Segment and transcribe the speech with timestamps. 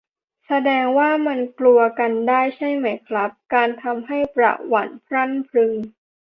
[0.47, 5.73] แสดงว่ามันกลัวกันได้ใช่ไหมครับ การทำให้ประหวั่นพรั่นพรึง